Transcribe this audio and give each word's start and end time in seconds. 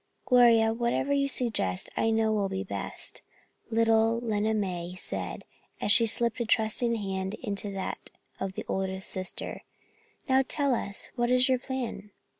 "Gloria, 0.25 0.73
whatever 0.73 1.13
you 1.13 1.27
suggest, 1.27 1.91
I 1.95 2.09
know 2.09 2.31
will 2.33 2.49
be 2.49 2.63
best," 2.63 3.21
little 3.69 4.19
Lena 4.19 4.55
May 4.55 4.95
said, 4.95 5.43
as 5.79 5.91
she 5.91 6.07
slipped 6.07 6.39
a 6.39 6.45
trusting 6.47 6.95
hand 6.95 7.35
into 7.35 7.69
that 7.73 8.09
of 8.39 8.53
the 8.53 8.65
oldest 8.67 9.09
sister. 9.11 9.61
"Now, 10.27 10.41
tell 10.47 10.73
us, 10.73 11.11
what 11.15 11.29
is 11.29 11.47
your 11.47 11.59
plan?" 11.59 12.09